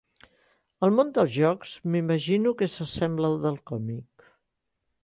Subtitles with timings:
[0.87, 4.31] El món dels jocs m'imagino que s'assembla al del còmic.